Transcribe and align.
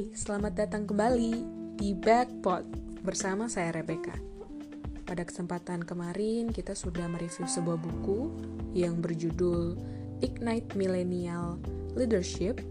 Hai, 0.00 0.16
selamat 0.16 0.56
datang 0.56 0.88
kembali 0.88 1.32
di 1.76 1.92
Backpot 1.92 2.64
bersama 3.04 3.52
saya 3.52 3.68
Rebecca. 3.68 4.16
Pada 5.04 5.28
kesempatan 5.28 5.84
kemarin 5.84 6.48
kita 6.48 6.72
sudah 6.72 7.04
mereview 7.04 7.44
sebuah 7.44 7.76
buku 7.76 8.32
yang 8.72 9.04
berjudul 9.04 9.76
Ignite 10.24 10.72
Millennial 10.72 11.60
Leadership 11.92 12.64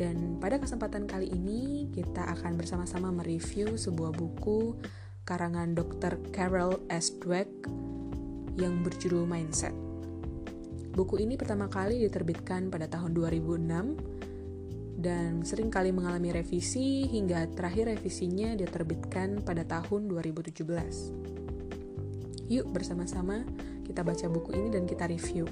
dan 0.00 0.40
pada 0.40 0.56
kesempatan 0.56 1.04
kali 1.04 1.28
ini 1.36 1.92
kita 1.92 2.32
akan 2.32 2.56
bersama-sama 2.56 3.12
mereview 3.12 3.76
sebuah 3.76 4.16
buku 4.16 4.72
karangan 5.28 5.76
Dr. 5.76 6.16
Carol 6.32 6.80
S. 6.88 7.12
Dweck 7.20 7.68
yang 8.56 8.80
berjudul 8.80 9.28
Mindset. 9.28 9.76
Buku 10.96 11.20
ini 11.20 11.36
pertama 11.36 11.68
kali 11.68 12.00
diterbitkan 12.08 12.72
pada 12.72 12.88
tahun 12.88 13.12
2006 13.12 14.13
dan 15.04 15.44
sering 15.44 15.68
kali 15.68 15.92
mengalami 15.92 16.32
revisi 16.32 17.04
hingga 17.04 17.44
terakhir 17.52 17.92
revisinya 17.92 18.56
diterbitkan 18.56 19.44
pada 19.44 19.68
tahun 19.68 20.08
2017. 20.08 22.48
Yuk 22.48 22.66
bersama-sama 22.72 23.44
kita 23.84 24.00
baca 24.00 24.24
buku 24.32 24.56
ini 24.56 24.72
dan 24.72 24.88
kita 24.88 25.04
review. 25.04 25.44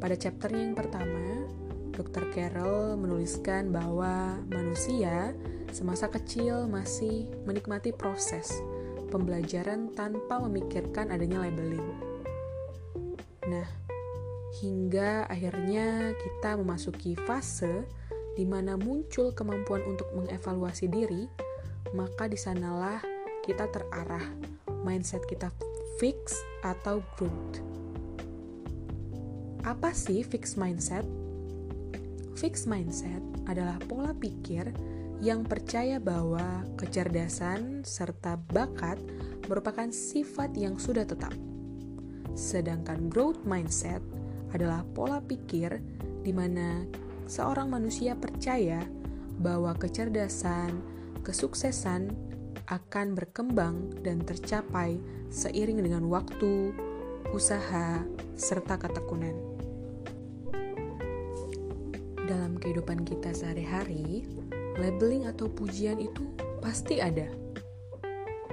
Pada 0.00 0.16
chapternya 0.16 0.64
yang 0.64 0.76
pertama, 0.76 1.44
Dr. 1.92 2.32
Carroll 2.32 2.96
menuliskan 2.96 3.68
bahwa 3.68 4.40
manusia 4.48 5.36
semasa 5.72 6.08
kecil 6.08 6.68
masih 6.68 7.28
menikmati 7.44 7.92
proses 7.92 8.52
pembelajaran 9.08 9.92
tanpa 9.92 10.40
memikirkan 10.44 11.12
adanya 11.12 11.44
labeling. 11.44 11.88
Nah, 13.46 13.85
hingga 14.62 15.28
akhirnya 15.28 16.16
kita 16.16 16.56
memasuki 16.56 17.12
fase 17.28 17.84
di 18.36 18.44
mana 18.44 18.76
muncul 18.76 19.32
kemampuan 19.32 19.80
untuk 19.88 20.08
mengevaluasi 20.12 20.88
diri, 20.92 21.24
maka 21.96 22.28
di 22.28 22.36
sanalah 22.36 23.00
kita 23.44 23.68
terarah, 23.72 24.24
mindset 24.84 25.24
kita 25.24 25.48
fix 25.96 26.36
atau 26.60 27.00
growth. 27.16 27.64
Apa 29.64 29.90
sih 29.96 30.22
fix 30.22 30.54
mindset? 30.54 31.02
Fix 32.36 32.68
mindset 32.68 33.24
adalah 33.48 33.80
pola 33.88 34.12
pikir 34.12 34.68
yang 35.24 35.48
percaya 35.48 35.96
bahwa 35.96 36.60
kecerdasan 36.76 37.80
serta 37.88 38.36
bakat 38.52 39.00
merupakan 39.48 39.88
sifat 39.88 40.52
yang 40.60 40.76
sudah 40.76 41.08
tetap. 41.08 41.32
Sedangkan 42.36 43.08
growth 43.08 43.40
mindset 43.48 44.04
adalah 44.56 44.82
pola 44.96 45.20
pikir 45.20 45.78
di 46.24 46.32
mana 46.32 46.82
seorang 47.28 47.68
manusia 47.68 48.16
percaya 48.16 48.82
bahwa 49.36 49.76
kecerdasan, 49.76 50.80
kesuksesan 51.20 52.10
akan 52.66 53.14
berkembang 53.14 53.94
dan 54.02 54.24
tercapai 54.24 54.98
seiring 55.30 55.84
dengan 55.84 56.08
waktu, 56.10 56.74
usaha, 57.30 58.02
serta 58.34 58.74
ketekunan. 58.80 59.36
Dalam 62.26 62.58
kehidupan 62.58 63.06
kita 63.06 63.30
sehari-hari, 63.30 64.26
labeling 64.82 65.30
atau 65.30 65.46
pujian 65.46 66.02
itu 66.02 66.26
pasti 66.58 66.98
ada. 66.98 67.30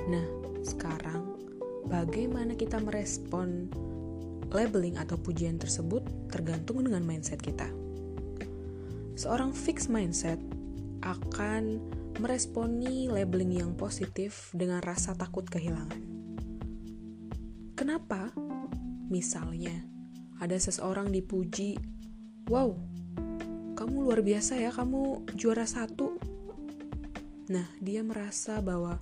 Nah, 0.06 0.28
sekarang 0.62 1.40
bagaimana 1.90 2.54
kita 2.54 2.78
merespon 2.78 3.72
labeling 4.54 5.02
atau 5.02 5.18
pujian 5.18 5.58
tersebut 5.58 6.06
tergantung 6.30 6.86
dengan 6.86 7.02
mindset 7.02 7.42
kita. 7.42 7.68
Seorang 9.18 9.52
fixed 9.52 9.90
mindset 9.90 10.38
akan 11.02 11.82
meresponi 12.22 13.10
labeling 13.10 13.58
yang 13.60 13.72
positif 13.74 14.54
dengan 14.54 14.80
rasa 14.86 15.18
takut 15.18 15.44
kehilangan. 15.50 16.02
Kenapa? 17.74 18.30
Misalnya, 19.10 19.74
ada 20.38 20.56
seseorang 20.56 21.10
dipuji, 21.10 21.76
"Wow, 22.46 22.78
kamu 23.74 23.96
luar 24.06 24.22
biasa 24.22 24.62
ya, 24.62 24.70
kamu 24.70 25.34
juara 25.34 25.66
satu." 25.66 26.18
Nah, 27.50 27.68
dia 27.82 28.06
merasa 28.06 28.62
bahwa 28.62 29.02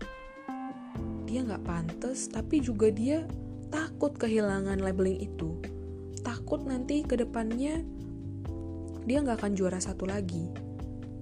dia 1.27 1.43
nggak 1.45 1.63
pantas, 1.63 2.31
tapi 2.31 2.63
juga 2.63 2.89
dia 2.89 3.27
takut 3.71 4.13
kehilangan 4.19 4.83
labeling 4.83 5.17
itu 5.17 5.57
takut 6.21 6.61
nanti 6.61 7.01
ke 7.01 7.17
depannya 7.17 7.81
dia 9.05 9.17
nggak 9.21 9.41
akan 9.41 9.53
juara 9.57 9.81
satu 9.81 10.05
lagi. 10.05 10.45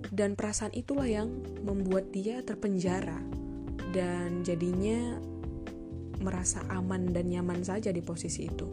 Dan 0.09 0.33
perasaan 0.33 0.73
itulah 0.73 1.05
yang 1.05 1.29
membuat 1.61 2.09
dia 2.09 2.41
terpenjara 2.41 3.21
dan 3.93 4.41
jadinya 4.41 5.21
merasa 6.19 6.65
aman 6.73 7.13
dan 7.13 7.29
nyaman 7.29 7.61
saja 7.61 7.93
di 7.93 8.01
posisi 8.01 8.49
itu. 8.49 8.67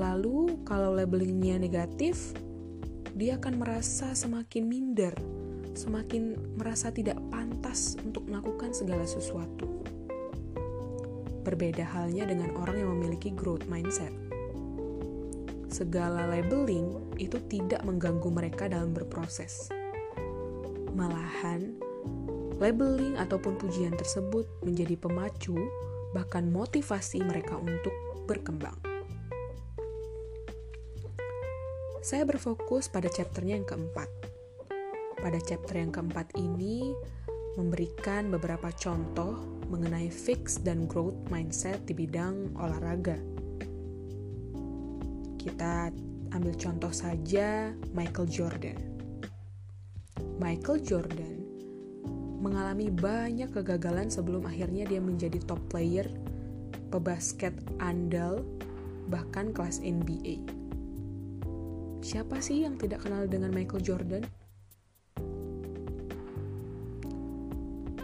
Lalu 0.00 0.64
kalau 0.64 0.96
labelingnya 0.96 1.60
negatif 1.60 2.32
dia 3.12 3.36
akan 3.36 3.60
merasa 3.60 4.14
semakin 4.14 4.64
minder 4.64 5.14
semakin 5.74 6.34
merasa 6.58 6.90
tidak 6.90 7.18
pantas 7.30 7.94
untuk 8.02 8.26
melakukan 8.26 8.74
segala 8.74 9.06
sesuatu 9.06 9.78
Berbeda 11.48 11.80
halnya 11.80 12.28
dengan 12.28 12.52
orang 12.60 12.76
yang 12.76 12.92
memiliki 12.92 13.32
growth 13.32 13.64
mindset. 13.72 14.12
Segala 15.72 16.28
labeling 16.28 17.16
itu 17.16 17.40
tidak 17.48 17.80
mengganggu 17.88 18.28
mereka 18.28 18.68
dalam 18.68 18.92
berproses. 18.92 19.72
Malahan, 20.92 21.72
labeling 22.60 23.16
ataupun 23.16 23.56
pujian 23.56 23.96
tersebut 23.96 24.44
menjadi 24.60 24.92
pemacu, 25.00 25.56
bahkan 26.12 26.52
motivasi 26.52 27.24
mereka 27.24 27.56
untuk 27.56 27.96
berkembang. 28.28 28.76
Saya 32.04 32.28
berfokus 32.28 32.92
pada 32.92 33.08
chapternya 33.08 33.56
yang 33.56 33.64
keempat. 33.64 34.12
Pada 35.16 35.40
chapter 35.40 35.80
yang 35.80 35.96
keempat 35.96 36.28
ini, 36.36 36.92
memberikan 37.56 38.28
beberapa 38.28 38.68
contoh 38.76 39.57
mengenai 39.68 40.08
fix 40.08 40.58
dan 40.60 40.88
growth 40.88 41.16
mindset 41.28 41.84
di 41.84 41.92
bidang 41.92 42.56
olahraga. 42.56 43.16
Kita 45.38 45.92
ambil 46.32 46.54
contoh 46.56 46.92
saja 46.92 47.72
Michael 47.92 48.28
Jordan. 48.28 48.78
Michael 50.40 50.80
Jordan 50.84 51.36
mengalami 52.38 52.88
banyak 52.88 53.50
kegagalan 53.50 54.08
sebelum 54.08 54.46
akhirnya 54.46 54.86
dia 54.86 55.02
menjadi 55.02 55.42
top 55.44 55.58
player 55.68 56.06
pebasket 56.88 57.52
andal 57.82 58.46
bahkan 59.10 59.50
kelas 59.50 59.82
NBA. 59.82 60.44
Siapa 61.98 62.38
sih 62.38 62.62
yang 62.62 62.78
tidak 62.78 63.04
kenal 63.04 63.26
dengan 63.26 63.50
Michael 63.50 63.82
Jordan? 63.82 64.24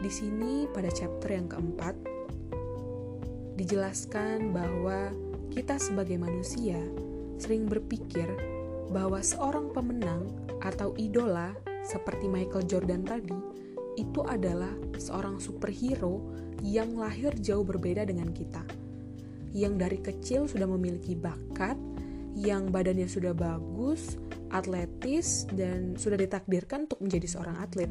Di 0.05 0.13
sini 0.13 0.69
pada 0.69 0.93
chapter 0.93 1.33
yang 1.33 1.49
keempat 1.49 1.97
dijelaskan 3.57 4.53
bahwa 4.53 5.09
kita 5.49 5.81
sebagai 5.81 6.21
manusia 6.21 6.77
sering 7.41 7.65
berpikir 7.65 8.29
bahwa 8.93 9.25
seorang 9.25 9.73
pemenang 9.73 10.29
atau 10.61 10.93
idola 11.01 11.57
seperti 11.89 12.29
Michael 12.29 12.69
Jordan 12.69 13.01
tadi 13.01 13.33
itu 13.97 14.21
adalah 14.29 14.77
seorang 15.01 15.41
superhero 15.41 16.21
yang 16.61 17.01
lahir 17.01 17.33
jauh 17.41 17.65
berbeda 17.65 18.05
dengan 18.05 18.29
kita. 18.29 18.61
Yang 19.57 19.75
dari 19.81 19.99
kecil 20.05 20.41
sudah 20.53 20.69
memiliki 20.69 21.17
bakat, 21.17 21.81
yang 22.37 22.69
badannya 22.69 23.09
sudah 23.09 23.33
bagus, 23.33 24.21
atletis, 24.53 25.49
dan 25.49 25.97
sudah 25.97 26.21
ditakdirkan 26.21 26.85
untuk 26.93 27.01
menjadi 27.01 27.41
seorang 27.41 27.57
atlet 27.57 27.89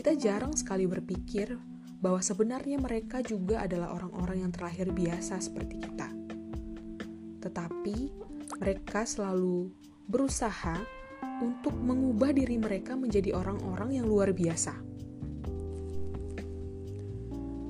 kita 0.00 0.16
jarang 0.16 0.56
sekali 0.56 0.88
berpikir 0.88 1.60
bahwa 2.00 2.24
sebenarnya 2.24 2.80
mereka 2.80 3.20
juga 3.20 3.60
adalah 3.60 3.92
orang-orang 3.92 4.48
yang 4.48 4.48
terlahir 4.48 4.88
biasa 4.96 5.36
seperti 5.44 5.76
kita. 5.76 6.08
Tetapi 7.44 7.96
mereka 8.64 9.04
selalu 9.04 9.68
berusaha 10.08 10.80
untuk 11.44 11.76
mengubah 11.76 12.32
diri 12.32 12.56
mereka 12.56 12.96
menjadi 12.96 13.36
orang-orang 13.36 14.00
yang 14.00 14.08
luar 14.08 14.32
biasa. 14.32 14.72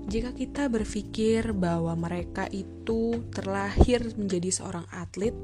Jika 0.06 0.30
kita 0.30 0.70
berpikir 0.70 1.50
bahwa 1.50 1.98
mereka 1.98 2.46
itu 2.54 3.26
terlahir 3.34 4.06
menjadi 4.14 4.54
seorang 4.54 4.86
atlet, 4.94 5.34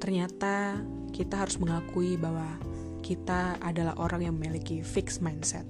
ternyata 0.00 0.80
kita 1.12 1.44
harus 1.44 1.60
mengakui 1.60 2.16
bahwa 2.16 2.56
kita 3.04 3.60
adalah 3.60 3.92
orang 4.00 4.32
yang 4.32 4.40
memiliki 4.40 4.80
fixed 4.80 5.20
mindset 5.20 5.68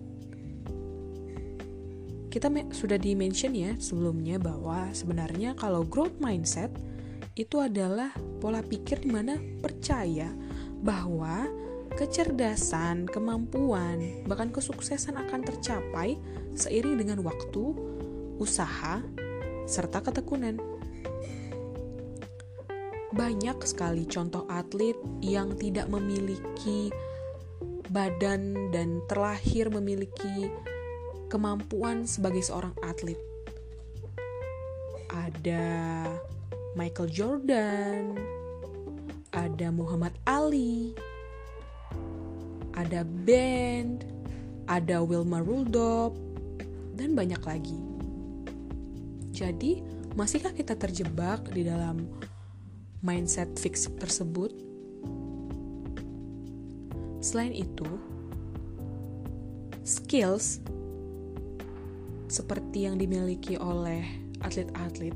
kita 2.32 2.48
sudah 2.72 2.96
di-mention 2.96 3.52
ya 3.52 3.76
sebelumnya 3.76 4.40
bahwa 4.40 4.88
sebenarnya 4.96 5.52
kalau 5.52 5.84
growth 5.84 6.16
mindset 6.16 6.72
itu 7.36 7.60
adalah 7.60 8.08
pola 8.40 8.64
pikir 8.64 9.04
di 9.04 9.12
mana 9.12 9.36
percaya 9.60 10.32
bahwa 10.80 11.44
kecerdasan, 11.92 13.04
kemampuan, 13.04 14.24
bahkan 14.24 14.48
kesuksesan 14.48 15.20
akan 15.20 15.44
tercapai 15.44 16.16
seiring 16.56 17.04
dengan 17.04 17.20
waktu, 17.20 17.76
usaha, 18.40 19.04
serta 19.68 20.00
ketekunan. 20.00 20.56
Banyak 23.12 23.60
sekali 23.68 24.08
contoh 24.08 24.48
atlet 24.48 24.96
yang 25.20 25.52
tidak 25.60 25.84
memiliki 25.92 26.88
badan 27.92 28.72
dan 28.72 29.04
terlahir 29.04 29.68
memiliki 29.68 30.48
kemampuan 31.32 32.04
sebagai 32.04 32.44
seorang 32.44 32.76
atlet. 32.84 33.16
Ada 35.08 35.64
Michael 36.76 37.08
Jordan, 37.08 38.20
ada 39.32 39.72
Muhammad 39.72 40.12
Ali, 40.28 40.92
ada 42.76 43.00
band, 43.24 44.04
ada 44.68 45.00
Wilma 45.00 45.40
Rudolph, 45.40 46.20
dan 46.92 47.16
banyak 47.16 47.40
lagi. 47.40 47.80
Jadi, 49.32 49.80
masihkah 50.12 50.52
kita 50.52 50.76
terjebak 50.76 51.48
di 51.48 51.64
dalam 51.64 52.04
mindset 53.00 53.56
fix 53.56 53.88
tersebut? 53.96 54.52
Selain 57.24 57.56
itu, 57.56 57.88
skills 59.80 60.60
seperti 62.32 62.88
yang 62.88 62.96
dimiliki 62.96 63.60
oleh 63.60 64.00
atlet-atlet 64.40 65.12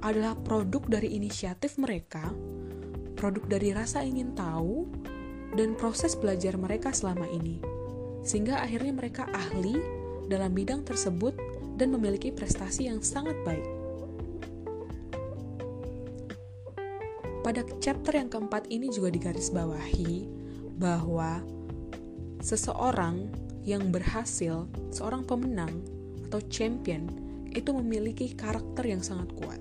adalah 0.00 0.32
produk 0.40 0.80
dari 0.88 1.12
inisiatif 1.12 1.76
mereka, 1.76 2.32
produk 3.20 3.44
dari 3.44 3.76
rasa 3.76 4.00
ingin 4.00 4.32
tahu, 4.32 4.88
dan 5.52 5.76
proses 5.76 6.16
belajar 6.16 6.56
mereka 6.56 6.96
selama 6.96 7.28
ini, 7.28 7.60
sehingga 8.24 8.56
akhirnya 8.64 8.96
mereka 8.96 9.28
ahli 9.36 9.76
dalam 10.32 10.56
bidang 10.56 10.80
tersebut 10.88 11.36
dan 11.76 11.92
memiliki 11.92 12.32
prestasi 12.32 12.88
yang 12.88 13.04
sangat 13.04 13.36
baik. 13.44 13.68
Pada 17.44 17.60
chapter 17.84 18.16
yang 18.16 18.32
keempat 18.32 18.64
ini 18.72 18.88
juga 18.88 19.12
digarisbawahi 19.12 20.24
bahwa 20.80 21.44
seseorang 22.40 23.28
yang 23.60 23.92
berhasil, 23.92 24.64
seorang 24.88 25.28
pemenang 25.28 25.99
atau 26.30 26.38
champion, 26.46 27.10
itu 27.50 27.74
memiliki 27.74 28.30
karakter 28.38 28.86
yang 28.86 29.02
sangat 29.02 29.34
kuat. 29.34 29.58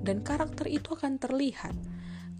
Dan 0.00 0.24
karakter 0.24 0.64
itu 0.72 0.96
akan 0.96 1.20
terlihat 1.20 1.76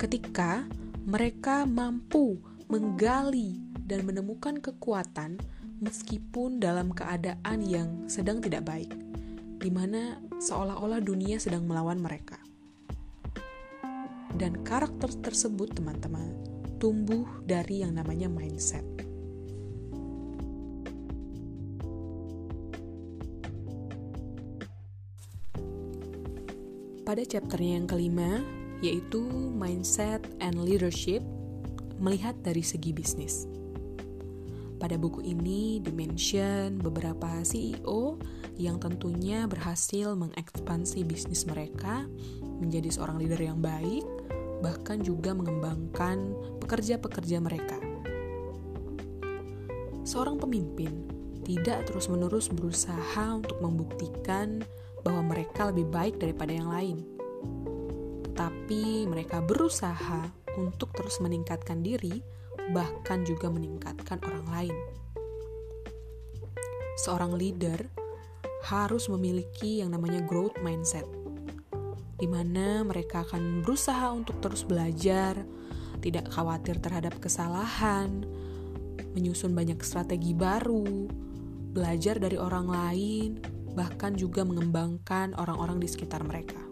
ketika 0.01 0.65
mereka 1.05 1.69
mampu 1.69 2.41
menggali 2.73 3.61
dan 3.85 4.09
menemukan 4.09 4.57
kekuatan 4.57 5.37
meskipun 5.85 6.57
dalam 6.57 6.97
keadaan 6.97 7.61
yang 7.61 8.09
sedang 8.09 8.41
tidak 8.41 8.65
baik, 8.65 8.89
di 9.61 9.69
mana 9.69 10.17
seolah-olah 10.41 11.05
dunia 11.05 11.37
sedang 11.37 11.69
melawan 11.69 12.01
mereka. 12.01 12.41
Dan 14.37 14.65
karakter 14.65 15.13
tersebut, 15.21 15.77
teman-teman, 15.77 16.33
tumbuh 16.81 17.25
dari 17.45 17.85
yang 17.85 17.97
namanya 17.97 18.29
mindset. 18.29 18.96
Pada 27.07 27.23
chapternya 27.23 27.79
yang 27.79 27.87
kelima, 27.87 28.43
yaitu 28.83 29.23
mindset 29.55 30.27
and 30.43 30.59
leadership 30.59 31.23
melihat 32.03 32.35
dari 32.43 32.67
segi 32.67 32.91
bisnis. 32.91 33.47
Pada 34.83 34.99
buku 34.99 35.23
ini 35.23 35.79
dimention 35.79 36.83
beberapa 36.83 37.47
CEO 37.47 38.19
yang 38.59 38.83
tentunya 38.83 39.47
berhasil 39.47 40.19
mengekspansi 40.19 41.07
bisnis 41.07 41.47
mereka 41.47 42.11
menjadi 42.59 42.91
seorang 42.99 43.23
leader 43.23 43.39
yang 43.39 43.63
baik, 43.63 44.03
bahkan 44.59 44.99
juga 44.99 45.31
mengembangkan 45.31 46.35
pekerja-pekerja 46.59 47.39
mereka. 47.39 47.79
Seorang 50.03 50.43
pemimpin 50.43 51.07
tidak 51.47 51.87
terus-menerus 51.87 52.51
berusaha 52.51 53.31
untuk 53.31 53.63
membuktikan 53.63 54.67
bahwa 55.07 55.31
mereka 55.31 55.71
lebih 55.71 55.87
baik 55.87 56.19
daripada 56.19 56.51
yang 56.51 56.67
lain 56.75 57.17
tapi 58.37 59.09
mereka 59.09 59.41
berusaha 59.41 60.29
untuk 60.61 60.93
terus 60.93 61.19
meningkatkan 61.25 61.81
diri, 61.81 62.21
bahkan 62.77 63.25
juga 63.25 63.49
meningkatkan 63.49 64.21
orang 64.29 64.47
lain. 64.53 64.77
Seorang 67.01 67.33
leader 67.33 67.81
harus 68.69 69.09
memiliki 69.09 69.81
yang 69.81 69.97
namanya 69.97 70.21
growth 70.25 70.57
mindset, 70.61 71.09
di 72.21 72.29
mana 72.29 72.85
mereka 72.85 73.25
akan 73.25 73.65
berusaha 73.65 74.13
untuk 74.13 74.37
terus 74.45 74.69
belajar, 74.69 75.41
tidak 76.05 76.29
khawatir 76.29 76.77
terhadap 76.81 77.17
kesalahan, 77.17 78.25
menyusun 79.17 79.57
banyak 79.57 79.81
strategi 79.81 80.37
baru, 80.37 81.09
belajar 81.73 82.21
dari 82.21 82.37
orang 82.37 82.67
lain, 82.69 83.31
bahkan 83.77 84.17
juga 84.17 84.43
mengembangkan 84.43 85.37
orang-orang 85.37 85.79
di 85.79 85.89
sekitar 85.93 86.25
mereka. 86.25 86.67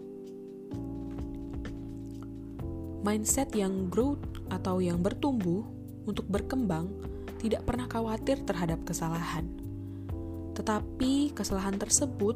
mindset 3.05 3.53
yang 3.53 3.85
growth 3.93 4.25
atau 4.49 4.81
yang 4.81 4.97
bertumbuh 5.05 5.61
untuk 6.09 6.25
berkembang 6.25 6.89
tidak 7.37 7.61
pernah 7.69 7.85
khawatir 7.85 8.41
terhadap 8.41 8.81
kesalahan. 8.81 9.45
Tetapi 10.57 11.37
kesalahan 11.37 11.77
tersebut 11.77 12.33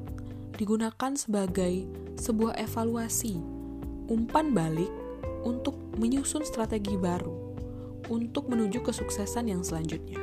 digunakan 0.61 1.17
sebagai 1.17 1.89
sebuah 2.21 2.61
evaluasi, 2.61 3.41
umpan 4.13 4.53
balik 4.53 4.93
untuk 5.41 5.73
menyusun 5.97 6.45
strategi 6.45 6.93
baru 6.93 7.49
untuk 8.13 8.45
menuju 8.45 8.85
kesuksesan 8.85 9.49
yang 9.49 9.65
selanjutnya. 9.65 10.21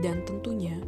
Dan 0.00 0.24
tentunya 0.24 0.78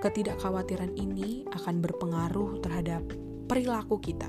ketidakkhawatiran 0.00 0.96
ini 0.96 1.44
akan 1.52 1.84
berpengaruh 1.84 2.64
terhadap 2.64 3.04
perilaku 3.44 4.00
kita 4.00 4.28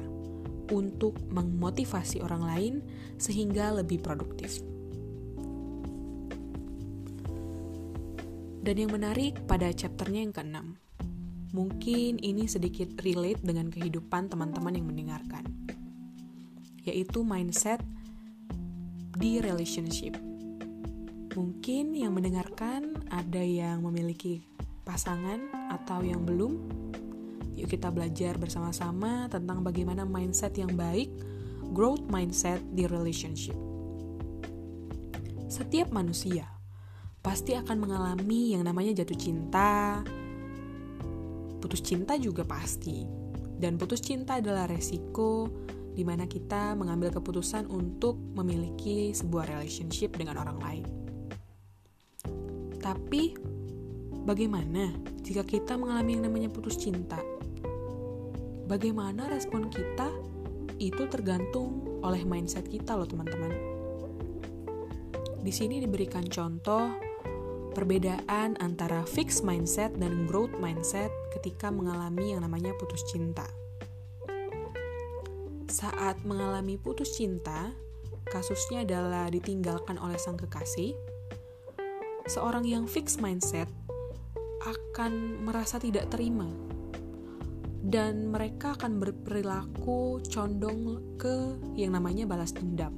untuk 0.71 1.15
memotivasi 1.31 2.19
orang 2.23 2.43
lain 2.43 2.73
sehingga 3.15 3.75
lebih 3.75 4.03
produktif. 4.03 4.59
Dan 8.61 8.77
yang 8.77 8.93
menarik 8.93 9.41
pada 9.49 9.73
chapternya 9.73 10.21
yang 10.21 10.33
keenam, 10.35 10.67
mungkin 11.49 12.21
ini 12.21 12.45
sedikit 12.45 12.93
relate 13.01 13.41
dengan 13.41 13.73
kehidupan 13.73 14.29
teman-teman 14.29 14.77
yang 14.77 14.85
mendengarkan, 14.85 15.43
yaitu 16.85 17.25
mindset 17.25 17.81
di 19.17 19.41
relationship. 19.41 20.13
Mungkin 21.33 21.97
yang 21.97 22.13
mendengarkan 22.13 23.01
ada 23.09 23.41
yang 23.41 23.81
memiliki 23.81 24.45
pasangan 24.87 25.50
atau 25.71 26.03
yang 26.03 26.27
belum, 26.27 26.81
Yuk 27.61 27.77
kita 27.77 27.93
belajar 27.93 28.41
bersama-sama 28.41 29.29
tentang 29.29 29.61
bagaimana 29.61 30.01
mindset 30.01 30.57
yang 30.57 30.73
baik, 30.73 31.13
growth 31.77 32.01
mindset 32.09 32.57
di 32.73 32.89
relationship. 32.89 33.53
Setiap 35.45 35.93
manusia 35.93 36.49
pasti 37.21 37.53
akan 37.53 37.77
mengalami 37.77 38.57
yang 38.57 38.65
namanya 38.65 39.03
jatuh 39.03 39.19
cinta, 39.19 40.01
putus 41.61 41.85
cinta 41.85 42.17
juga 42.17 42.41
pasti. 42.47 43.05
Dan 43.61 43.77
putus 43.77 44.01
cinta 44.01 44.41
adalah 44.41 44.65
resiko 44.65 45.45
di 45.93 46.01
mana 46.01 46.25
kita 46.25 46.73
mengambil 46.73 47.13
keputusan 47.13 47.69
untuk 47.69 48.17
memiliki 48.33 49.13
sebuah 49.13 49.53
relationship 49.53 50.17
dengan 50.17 50.41
orang 50.41 50.57
lain. 50.57 50.85
Tapi 52.81 53.37
bagaimana 54.23 54.93
jika 55.21 55.45
kita 55.45 55.77
mengalami 55.77 56.17
yang 56.17 56.25
namanya 56.29 56.49
putus 56.49 56.77
cinta? 56.77 57.19
bagaimana 58.71 59.27
respon 59.27 59.67
kita 59.67 60.07
itu 60.79 61.03
tergantung 61.11 61.99
oleh 62.07 62.23
mindset 62.23 62.71
kita 62.71 62.95
loh 62.95 63.03
teman-teman. 63.03 63.51
Di 65.43 65.51
sini 65.51 65.83
diberikan 65.83 66.23
contoh 66.31 66.87
perbedaan 67.75 68.55
antara 68.63 69.03
fixed 69.03 69.43
mindset 69.43 69.91
dan 69.99 70.23
growth 70.23 70.55
mindset 70.63 71.11
ketika 71.35 71.67
mengalami 71.67 72.31
yang 72.31 72.47
namanya 72.47 72.71
putus 72.79 73.03
cinta. 73.11 73.43
Saat 75.67 76.23
mengalami 76.23 76.79
putus 76.79 77.19
cinta, 77.19 77.75
kasusnya 78.31 78.87
adalah 78.87 79.27
ditinggalkan 79.27 79.99
oleh 79.99 80.15
sang 80.15 80.39
kekasih. 80.39 80.95
Seorang 82.31 82.63
yang 82.63 82.87
fixed 82.87 83.19
mindset 83.19 83.67
akan 84.61 85.41
merasa 85.41 85.81
tidak 85.81 86.13
terima 86.13 86.45
dan 87.81 88.29
mereka 88.29 88.77
akan 88.77 89.01
berperilaku 89.01 90.21
condong 90.29 91.17
ke 91.17 91.57
yang 91.73 91.97
namanya 91.97 92.29
balas 92.29 92.53
dendam. 92.53 92.93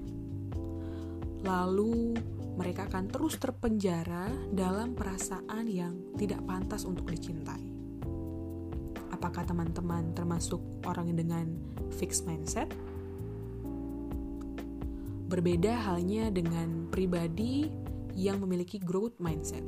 Lalu 1.44 2.20
mereka 2.60 2.86
akan 2.92 3.08
terus 3.10 3.40
terpenjara 3.40 4.28
dalam 4.52 4.94
perasaan 4.94 5.66
yang 5.72 5.96
tidak 6.20 6.44
pantas 6.44 6.84
untuk 6.84 7.08
dicintai. 7.08 7.64
Apakah 9.16 9.48
teman-teman 9.48 10.12
termasuk 10.12 10.60
orang 10.84 11.16
dengan 11.16 11.48
fixed 11.96 12.28
mindset? 12.28 12.68
Berbeda 15.32 15.74
halnya 15.80 16.30
dengan 16.30 16.92
pribadi 16.92 17.72
yang 18.14 18.44
memiliki 18.44 18.78
growth 18.78 19.18
mindset. 19.18 19.64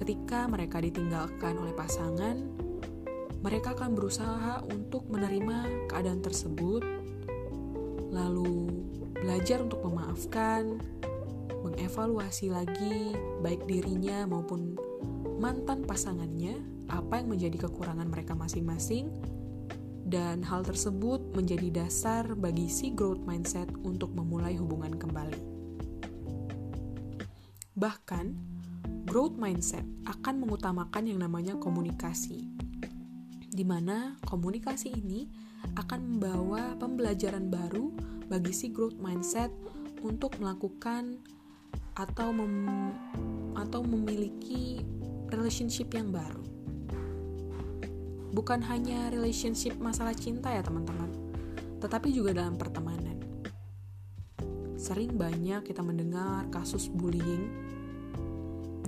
Ketika 0.00 0.48
mereka 0.48 0.80
ditinggalkan 0.80 1.60
oleh 1.60 1.76
pasangan, 1.76 2.40
mereka 3.44 3.76
akan 3.76 3.92
berusaha 3.92 4.64
untuk 4.64 5.04
menerima 5.12 5.88
keadaan 5.92 6.24
tersebut, 6.24 6.80
lalu 8.08 8.72
belajar 9.12 9.60
untuk 9.60 9.84
memaafkan, 9.84 10.80
mengevaluasi 11.60 12.48
lagi 12.48 13.12
baik 13.44 13.68
dirinya 13.68 14.24
maupun 14.24 14.80
mantan 15.36 15.84
pasangannya, 15.84 16.56
apa 16.88 17.20
yang 17.20 17.28
menjadi 17.36 17.68
kekurangan 17.68 18.08
mereka 18.08 18.32
masing-masing, 18.32 19.12
dan 20.08 20.40
hal 20.40 20.64
tersebut 20.64 21.20
menjadi 21.36 21.84
dasar 21.84 22.24
bagi 22.34 22.72
si 22.72 22.90
growth 22.96 23.20
mindset 23.28 23.68
untuk 23.84 24.16
memulai 24.16 24.56
hubungan 24.56 24.96
kembali. 24.96 25.40
Bahkan, 27.76 28.49
growth 29.10 29.34
mindset 29.34 29.82
akan 30.06 30.46
mengutamakan 30.46 31.10
yang 31.10 31.18
namanya 31.18 31.58
komunikasi 31.58 32.46
di 33.50 33.66
mana 33.66 34.14
komunikasi 34.22 34.94
ini 34.94 35.26
akan 35.74 36.14
membawa 36.14 36.78
pembelajaran 36.78 37.50
baru 37.50 37.90
bagi 38.30 38.54
si 38.54 38.70
growth 38.70 38.94
mindset 39.02 39.50
untuk 40.06 40.38
melakukan 40.38 41.18
atau 41.98 42.30
mem, 42.30 42.94
atau 43.58 43.82
memiliki 43.82 44.86
relationship 45.34 45.90
yang 45.90 46.14
baru. 46.14 46.46
Bukan 48.30 48.62
hanya 48.62 49.10
relationship 49.10 49.74
masalah 49.82 50.14
cinta 50.14 50.54
ya 50.54 50.62
teman-teman, 50.62 51.10
tetapi 51.82 52.14
juga 52.14 52.30
dalam 52.30 52.54
pertemanan. 52.54 53.18
Sering 54.78 55.18
banyak 55.18 55.66
kita 55.66 55.82
mendengar 55.82 56.46
kasus 56.54 56.86
bullying 56.86 57.69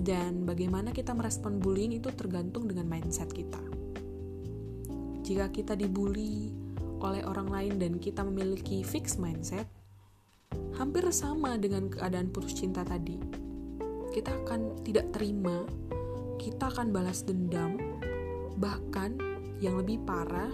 dan 0.01 0.47
bagaimana 0.47 0.89
kita 0.89 1.13
merespon 1.13 1.61
bullying 1.61 1.93
itu 1.93 2.09
tergantung 2.15 2.65
dengan 2.65 2.89
mindset 2.89 3.29
kita 3.29 3.61
jika 5.23 5.47
kita 5.55 5.73
dibully 5.79 6.51
oleh 7.03 7.23
orang 7.27 7.51
lain 7.51 7.73
dan 7.79 7.99
kita 7.99 8.23
memiliki 8.23 8.83
fixed 8.83 9.19
mindset, 9.19 9.67
hampir 10.79 11.03
sama 11.11 11.59
dengan 11.59 11.91
keadaan 11.91 12.31
putus 12.31 12.55
cinta 12.55 12.83
tadi. 12.87 13.19
Kita 14.11 14.31
akan 14.43 14.83
tidak 14.87 15.11
terima, 15.11 15.67
kita 16.39 16.71
akan 16.71 16.95
balas 16.95 17.27
dendam, 17.27 17.75
bahkan 18.55 19.19
yang 19.59 19.79
lebih 19.79 19.99
parah, 20.07 20.51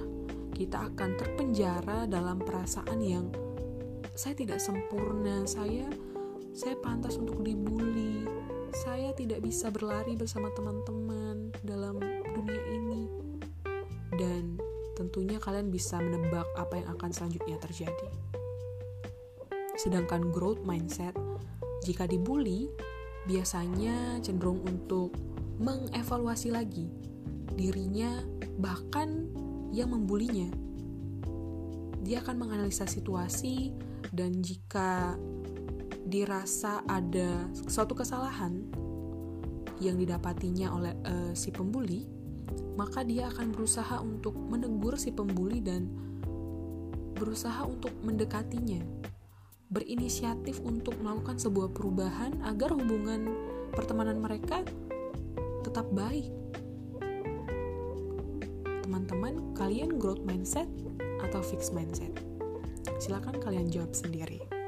kita 0.57 0.89
akan 0.89 1.17
terpenjara 1.17 2.09
dalam 2.09 2.41
perasaan 2.41 2.99
yang 3.01 3.25
saya 4.17 4.33
tidak 4.33 4.57
sempurna, 4.61 5.45
saya 5.45 5.85
saya 6.53 6.75
pantas 6.81 7.15
untuk 7.15 7.45
dibully, 7.45 8.25
saya 8.75 9.13
tidak 9.15 9.41
bisa 9.41 9.69
berlari 9.73 10.13
bersama 10.17 10.49
teman-teman 10.53 11.53
dalam 11.65 11.97
dunia 12.33 12.63
ini 12.69 13.03
dan 14.15 14.59
tentunya 14.97 15.39
kalian 15.39 15.71
bisa 15.71 16.01
menebak 16.01 16.45
apa 16.59 16.81
yang 16.81 16.87
akan 16.99 17.09
selanjutnya 17.13 17.55
terjadi. 17.61 18.09
Sedangkan 19.79 20.27
growth 20.35 20.59
mindset, 20.67 21.15
jika 21.87 22.03
dibully, 22.03 22.67
biasanya 23.23 24.19
cenderung 24.19 24.59
untuk 24.67 25.15
mengevaluasi 25.59 26.51
lagi 26.51 26.91
dirinya, 27.55 28.23
bahkan 28.59 29.27
yang 29.71 29.95
membulinya. 29.95 30.51
Dia 32.03 32.23
akan 32.23 32.35
menganalisa 32.39 32.87
situasi, 32.87 33.71
dan 34.15 34.39
jika 34.39 35.15
dirasa 36.09 36.81
ada 36.89 37.45
suatu 37.53 37.93
kesalahan 37.93 38.65
yang 39.79 39.95
didapatinya 39.95 40.73
oleh 40.75 40.93
uh, 41.07 41.31
si 41.37 41.53
pembuli, 41.53 42.03
maka 42.75 43.05
dia 43.05 43.31
akan 43.31 43.53
berusaha 43.55 44.01
untuk 44.01 44.35
menegur 44.35 44.99
si 44.99 45.13
pembuli 45.13 45.63
dan 45.63 45.87
berusaha 47.15 47.63
untuk 47.63 47.93
mendekatinya, 48.03 48.83
berinisiatif 49.71 50.59
untuk 50.65 50.97
melakukan 50.99 51.39
sebuah 51.39 51.71
perubahan 51.71 52.43
agar 52.43 52.75
hubungan 52.75 53.31
pertemanan 53.71 54.19
mereka 54.19 54.65
tetap 55.63 55.87
baik. 55.95 56.31
Teman-teman, 58.83 59.53
kalian 59.53 60.01
growth 60.01 60.23
mindset 60.25 60.67
atau 61.21 61.39
fixed 61.45 61.71
mindset? 61.71 62.11
Silakan 62.97 63.37
kalian 63.37 63.69
jawab 63.69 63.93
sendiri. 63.93 64.58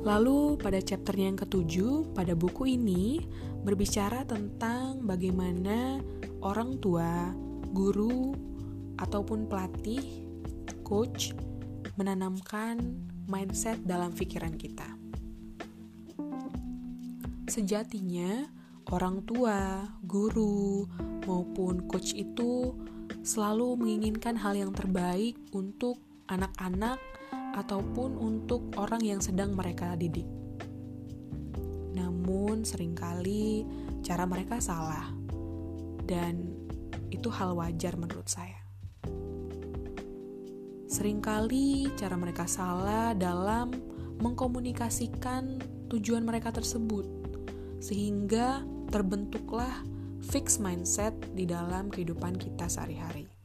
Lalu 0.00 0.56
pada 0.56 0.80
chapternya 0.80 1.28
yang 1.28 1.40
ketujuh, 1.40 2.16
pada 2.16 2.32
buku 2.32 2.76
ini 2.80 3.20
berbicara 3.60 4.24
tentang 4.24 5.04
bagaimana 5.04 6.00
orang 6.40 6.80
tua, 6.80 7.28
guru, 7.68 8.32
ataupun 8.96 9.44
pelatih, 9.44 10.24
coach, 10.80 11.36
menanamkan 12.00 12.80
mindset 13.28 13.76
dalam 13.84 14.16
pikiran 14.16 14.56
kita. 14.56 14.88
Sejatinya, 17.50 18.48
orang 18.88 19.20
tua, 19.28 19.84
guru, 20.00 20.88
maupun 21.28 21.84
coach 21.84 22.16
itu 22.16 22.72
selalu 23.20 23.76
menginginkan 23.76 24.38
hal 24.40 24.56
yang 24.56 24.72
terbaik 24.72 25.36
untuk 25.52 26.00
anak-anak 26.30 26.96
ataupun 27.54 28.18
untuk 28.18 28.74
orang 28.78 29.02
yang 29.02 29.20
sedang 29.22 29.54
mereka 29.54 29.98
didik. 29.98 30.26
Namun 31.94 32.62
sering 32.62 32.94
kali 32.94 33.66
cara 34.06 34.24
mereka 34.26 34.62
salah 34.62 35.10
dan 36.06 36.50
itu 37.10 37.30
hal 37.30 37.58
wajar 37.58 37.98
menurut 37.98 38.26
saya. 38.30 38.58
Seringkali 40.90 41.94
cara 41.94 42.18
mereka 42.18 42.50
salah 42.50 43.14
dalam 43.14 43.70
mengkomunikasikan 44.18 45.62
tujuan 45.86 46.26
mereka 46.26 46.50
tersebut 46.50 47.06
sehingga 47.78 48.66
terbentuklah 48.90 49.86
fixed 50.20 50.58
mindset 50.60 51.14
di 51.32 51.46
dalam 51.46 51.88
kehidupan 51.88 52.36
kita 52.36 52.66
sehari-hari. 52.68 53.39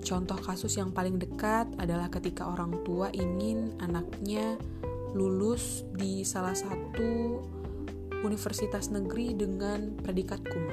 Contoh 0.00 0.38
kasus 0.40 0.80
yang 0.80 0.90
paling 0.90 1.20
dekat 1.20 1.68
adalah 1.76 2.08
ketika 2.08 2.48
orang 2.48 2.80
tua 2.82 3.12
ingin 3.12 3.76
anaknya 3.84 4.56
lulus 5.12 5.84
di 5.92 6.22
salah 6.24 6.54
satu 6.56 7.42
universitas 8.24 8.88
negeri 8.92 9.36
dengan 9.36 9.96
predikat 10.00 10.40
cum 10.46 10.64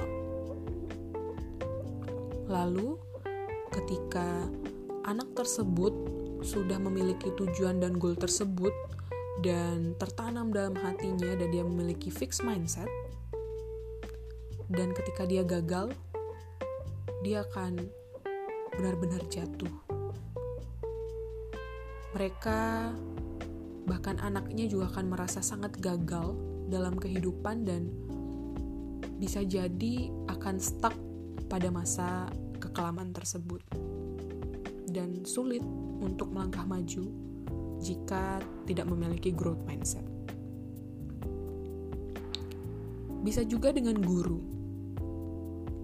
Lalu, 2.48 2.96
ketika 3.68 4.48
anak 5.04 5.36
tersebut 5.36 5.92
sudah 6.40 6.80
memiliki 6.80 7.28
tujuan 7.36 7.76
dan 7.76 8.00
goal 8.00 8.16
tersebut 8.16 8.72
dan 9.44 9.92
tertanam 10.00 10.48
dalam 10.48 10.72
hatinya 10.80 11.36
dan 11.36 11.48
dia 11.52 11.60
memiliki 11.60 12.08
fixed 12.08 12.40
mindset, 12.40 12.88
dan 14.72 14.96
ketika 14.96 15.28
dia 15.28 15.44
gagal, 15.44 15.92
dia 17.20 17.44
akan 17.44 17.92
benar-benar 18.78 19.26
jatuh. 19.26 19.74
Mereka, 22.14 22.94
bahkan 23.90 24.22
anaknya, 24.22 24.70
juga 24.70 24.94
akan 24.94 25.10
merasa 25.10 25.42
sangat 25.42 25.74
gagal 25.82 26.38
dalam 26.70 26.94
kehidupan 26.94 27.66
dan 27.66 27.90
bisa 29.18 29.42
jadi 29.42 30.14
akan 30.30 30.62
stuck 30.62 30.94
pada 31.50 31.74
masa 31.74 32.30
kekelaman 32.62 33.10
tersebut, 33.10 33.58
dan 34.94 35.26
sulit 35.26 35.62
untuk 35.98 36.30
melangkah 36.30 36.62
maju 36.62 37.10
jika 37.82 38.38
tidak 38.62 38.86
memiliki 38.86 39.34
growth 39.34 39.62
mindset. 39.66 40.06
Bisa 43.26 43.42
juga 43.42 43.74
dengan 43.74 43.98
guru 43.98 44.57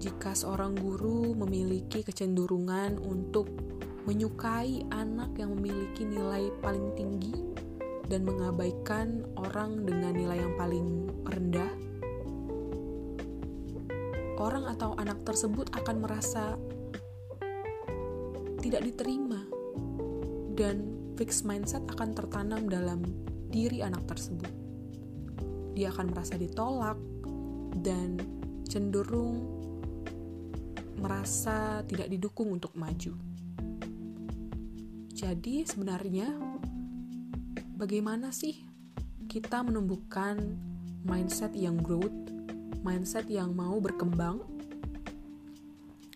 jika 0.04 0.36
seorang 0.36 0.76
guru 0.76 1.32
memiliki 1.32 2.04
kecenderungan 2.04 3.00
untuk 3.00 3.48
menyukai 4.04 4.84
anak 4.92 5.32
yang 5.40 5.56
memiliki 5.56 6.04
nilai 6.04 6.52
paling 6.60 6.92
tinggi 6.92 7.32
dan 8.04 8.28
mengabaikan 8.28 9.24
orang 9.40 9.88
dengan 9.88 10.12
nilai 10.12 10.44
yang 10.44 10.52
paling 10.60 11.08
rendah, 11.24 11.72
orang 14.36 14.68
atau 14.76 14.92
anak 15.00 15.24
tersebut 15.24 15.72
akan 15.72 15.96
merasa 16.04 16.60
tidak 18.60 18.84
diterima 18.84 19.40
dan 20.52 20.84
fixed 21.16 21.48
mindset 21.48 21.80
akan 21.88 22.12
tertanam 22.12 22.68
dalam 22.68 23.00
diri 23.48 23.80
anak 23.80 24.04
tersebut. 24.04 24.52
Dia 25.72 25.88
akan 25.96 26.12
merasa 26.12 26.36
ditolak 26.36 27.00
dan 27.80 28.20
cenderung 28.68 29.53
merasa 30.98 31.82
tidak 31.86 32.08
didukung 32.10 32.54
untuk 32.54 32.74
maju. 32.78 33.14
Jadi, 35.14 35.62
sebenarnya, 35.62 36.26
bagaimana 37.78 38.34
sih 38.34 38.66
kita 39.30 39.62
menumbuhkan 39.62 40.36
mindset 41.06 41.54
yang 41.54 41.78
growth, 41.80 42.12
mindset 42.82 43.30
yang 43.30 43.54
mau 43.54 43.78
berkembang? 43.78 44.42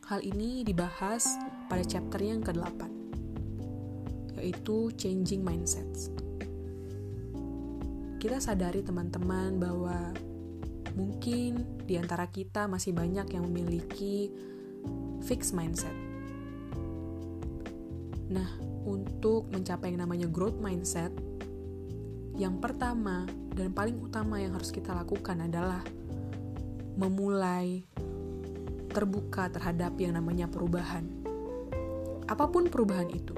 Hal 0.08 0.24
ini 0.24 0.64
dibahas 0.64 1.36
pada 1.68 1.84
chapter 1.84 2.20
yang 2.24 2.40
ke-8, 2.40 2.80
yaitu 4.40 4.88
Changing 4.96 5.44
Mindsets. 5.44 6.08
Kita 8.18 8.40
sadari 8.40 8.82
teman-teman 8.82 9.60
bahwa 9.60 10.10
mungkin 10.98 11.62
di 11.86 11.94
antara 11.94 12.26
kita 12.26 12.66
masih 12.66 12.90
banyak 12.90 13.30
yang 13.30 13.46
memiliki 13.46 14.32
fixed 15.24 15.54
mindset. 15.56 15.94
Nah, 18.28 18.48
untuk 18.84 19.48
mencapai 19.48 19.92
yang 19.92 20.04
namanya 20.04 20.28
growth 20.28 20.60
mindset, 20.60 21.12
yang 22.38 22.60
pertama 22.62 23.26
dan 23.56 23.74
paling 23.74 23.98
utama 23.98 24.38
yang 24.38 24.54
harus 24.54 24.70
kita 24.70 24.94
lakukan 24.94 25.42
adalah 25.42 25.82
memulai 26.98 27.82
terbuka 28.92 29.50
terhadap 29.50 29.94
yang 29.98 30.14
namanya 30.14 30.46
perubahan. 30.46 31.06
Apa 32.28 32.46
pun 32.52 32.68
perubahan 32.68 33.08
itu, 33.08 33.34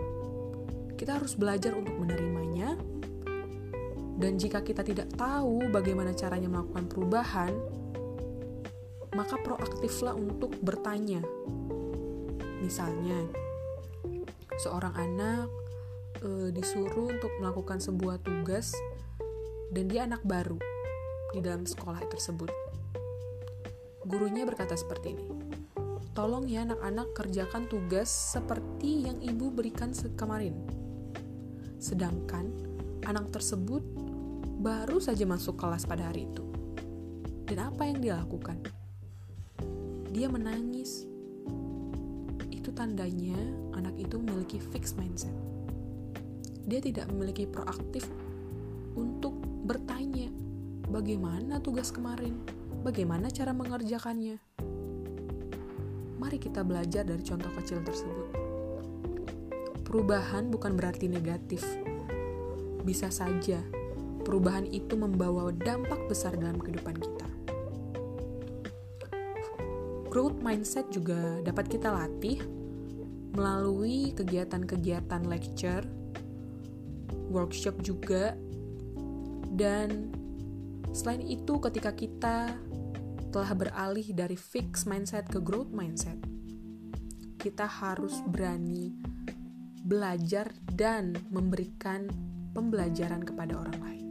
kita 0.98 1.16
harus 1.16 1.38
belajar 1.38 1.72
untuk 1.72 1.96
menerimanya. 1.96 2.76
Dan 4.20 4.36
jika 4.36 4.60
kita 4.60 4.84
tidak 4.84 5.08
tahu 5.16 5.72
bagaimana 5.72 6.12
caranya 6.12 6.52
melakukan 6.52 6.92
perubahan, 6.92 7.52
maka 9.20 9.36
proaktiflah 9.36 10.16
untuk 10.16 10.56
bertanya. 10.64 11.20
Misalnya, 12.64 13.28
seorang 14.56 14.96
anak 14.96 15.52
e, 16.24 16.48
disuruh 16.56 17.12
untuk 17.12 17.28
melakukan 17.36 17.84
sebuah 17.84 18.24
tugas 18.24 18.72
dan 19.68 19.92
dia 19.92 20.08
anak 20.08 20.24
baru 20.24 20.56
di 21.36 21.44
dalam 21.44 21.68
sekolah 21.68 22.00
tersebut. 22.08 22.48
Gurunya 24.08 24.48
berkata 24.48 24.72
seperti 24.72 25.12
ini, 25.12 25.28
tolong 26.16 26.48
ya 26.48 26.64
anak-anak 26.64 27.12
kerjakan 27.12 27.68
tugas 27.68 28.08
seperti 28.08 29.04
yang 29.04 29.20
ibu 29.20 29.52
berikan 29.52 29.92
kemarin. 30.16 30.56
Sedangkan 31.76 32.48
anak 33.04 33.36
tersebut 33.36 33.84
baru 34.64 34.96
saja 34.96 35.28
masuk 35.28 35.60
kelas 35.60 35.84
pada 35.84 36.08
hari 36.08 36.24
itu. 36.24 36.44
Dan 37.44 37.68
apa 37.68 37.84
yang 37.84 38.00
dia 38.00 38.16
lakukan? 38.16 38.79
Dia 40.10 40.26
menangis. 40.26 41.06
Itu 42.50 42.74
tandanya 42.74 43.38
anak 43.78 43.94
itu 43.94 44.18
memiliki 44.18 44.58
fixed 44.58 44.98
mindset. 44.98 45.32
Dia 46.66 46.82
tidak 46.82 47.06
memiliki 47.14 47.46
proaktif 47.46 48.06
untuk 48.98 49.38
bertanya, 49.64 50.26
bagaimana 50.90 51.62
tugas 51.62 51.94
kemarin? 51.94 52.42
Bagaimana 52.82 53.30
cara 53.30 53.54
mengerjakannya? 53.54 54.42
Mari 56.20 56.38
kita 56.42 56.66
belajar 56.66 57.06
dari 57.06 57.22
contoh 57.22 57.48
kecil 57.54 57.80
tersebut. 57.86 58.28
Perubahan 59.86 60.50
bukan 60.50 60.74
berarti 60.74 61.06
negatif. 61.06 61.62
Bisa 62.82 63.08
saja 63.14 63.62
perubahan 64.22 64.68
itu 64.68 64.94
membawa 64.94 65.50
dampak 65.50 66.06
besar 66.06 66.36
dalam 66.36 66.60
kehidupan 66.60 66.94
kita. 66.98 67.19
Growth 70.10 70.42
mindset 70.42 70.90
juga 70.90 71.38
dapat 71.46 71.70
kita 71.70 71.86
latih 71.86 72.42
melalui 73.30 74.10
kegiatan-kegiatan 74.18 75.22
lecture, 75.22 75.86
workshop 77.30 77.78
juga, 77.78 78.34
dan 79.54 80.10
selain 80.90 81.22
itu 81.22 81.62
ketika 81.62 81.94
kita 81.94 82.58
telah 83.30 83.52
beralih 83.54 84.10
dari 84.10 84.34
fixed 84.34 84.90
mindset 84.90 85.30
ke 85.30 85.38
growth 85.38 85.70
mindset, 85.70 86.18
kita 87.38 87.70
harus 87.70 88.18
berani 88.26 88.90
belajar 89.86 90.50
dan 90.74 91.14
memberikan 91.30 92.10
pembelajaran 92.50 93.22
kepada 93.22 93.62
orang 93.62 93.78
lain. 93.78 94.06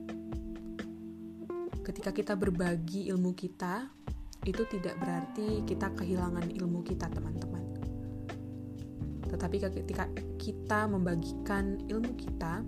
Ketika 1.84 2.16
kita 2.16 2.40
berbagi 2.40 3.12
ilmu 3.12 3.36
kita, 3.36 3.99
itu 4.48 4.64
tidak 4.70 4.96
berarti 5.00 5.64
kita 5.68 5.92
kehilangan 5.96 6.48
ilmu 6.52 6.84
kita, 6.84 7.12
teman-teman. 7.12 7.64
Tetapi 9.30 9.58
ketika 9.62 10.06
kita 10.40 10.90
membagikan 10.90 11.78
ilmu 11.86 12.16
kita, 12.16 12.64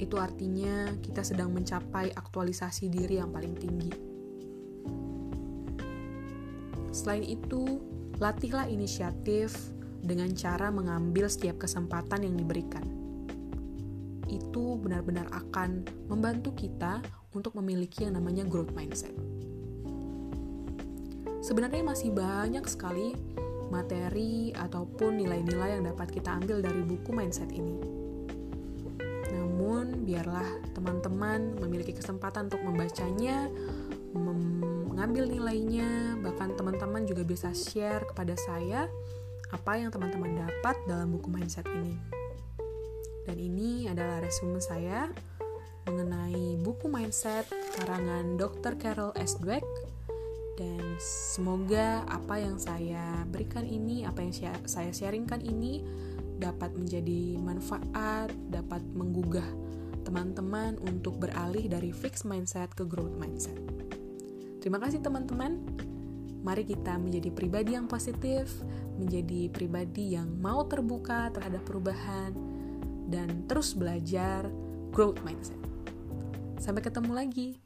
itu 0.00 0.16
artinya 0.18 0.90
kita 0.98 1.22
sedang 1.22 1.54
mencapai 1.54 2.10
aktualisasi 2.10 2.90
diri 2.90 3.22
yang 3.22 3.30
paling 3.30 3.54
tinggi 3.54 4.14
Selain 6.94 7.26
itu, 7.26 7.82
latihlah 8.22 8.70
inisiatif 8.70 9.50
dengan 9.98 10.30
cara 10.38 10.70
mengambil 10.70 11.26
setiap 11.26 11.66
kesempatan 11.66 12.22
yang 12.22 12.38
diberikan. 12.38 12.86
Itu 14.30 14.78
benar-benar 14.78 15.26
akan 15.34 15.82
membantu 16.06 16.54
kita 16.54 17.02
untuk 17.34 17.58
memiliki 17.58 18.06
yang 18.06 18.14
namanya 18.14 18.46
growth 18.46 18.70
mindset. 18.78 19.10
Sebenarnya 21.44 21.84
masih 21.84 22.08
banyak 22.08 22.64
sekali 22.64 23.12
materi 23.68 24.48
ataupun 24.56 25.20
nilai-nilai 25.20 25.76
yang 25.76 25.84
dapat 25.84 26.08
kita 26.08 26.40
ambil 26.40 26.64
dari 26.64 26.80
buku 26.80 27.12
mindset 27.12 27.52
ini. 27.52 27.76
Namun, 29.28 30.08
biarlah 30.08 30.72
teman-teman 30.72 31.60
memiliki 31.60 31.92
kesempatan 31.92 32.48
untuk 32.48 32.64
membacanya, 32.64 33.52
mengambil 34.16 35.28
nilainya, 35.28 36.16
bahkan 36.24 36.56
teman-teman 36.56 37.04
juga 37.04 37.28
bisa 37.28 37.52
share 37.52 38.08
kepada 38.08 38.40
saya 38.40 38.88
apa 39.52 39.76
yang 39.76 39.92
teman-teman 39.92 40.48
dapat 40.48 40.80
dalam 40.88 41.12
buku 41.12 41.28
mindset 41.28 41.68
ini. 41.68 42.00
Dan 43.28 43.36
ini 43.36 43.84
adalah 43.92 44.24
resume 44.24 44.64
saya 44.64 45.12
mengenai 45.84 46.56
buku 46.64 46.88
mindset 46.88 47.44
karangan 47.76 48.40
Dr. 48.40 48.80
Carol 48.80 49.12
S. 49.20 49.36
Dweck 49.36 49.93
dan 50.54 50.98
semoga 51.02 52.06
apa 52.06 52.38
yang 52.38 52.56
saya 52.58 53.26
berikan 53.26 53.66
ini, 53.66 54.06
apa 54.06 54.22
yang 54.22 54.32
saya 54.66 54.90
sharingkan 54.94 55.42
ini 55.42 55.82
dapat 56.38 56.74
menjadi 56.74 57.38
manfaat, 57.38 58.30
dapat 58.50 58.82
menggugah 58.94 59.46
teman-teman 60.04 60.76
untuk 60.84 61.16
beralih 61.18 61.66
dari 61.66 61.90
fixed 61.90 62.28
mindset 62.28 62.70
ke 62.76 62.84
growth 62.84 63.16
mindset. 63.16 63.56
Terima 64.60 64.76
kasih 64.78 65.00
teman-teman. 65.00 65.64
Mari 66.44 66.68
kita 66.68 67.00
menjadi 67.00 67.32
pribadi 67.32 67.72
yang 67.72 67.88
positif, 67.88 68.52
menjadi 69.00 69.48
pribadi 69.48 70.12
yang 70.12 70.28
mau 70.38 70.68
terbuka 70.68 71.32
terhadap 71.32 71.64
perubahan, 71.64 72.36
dan 73.08 73.48
terus 73.48 73.72
belajar 73.72 74.52
growth 74.92 75.24
mindset. 75.24 75.56
Sampai 76.60 76.84
ketemu 76.84 77.12
lagi. 77.16 77.63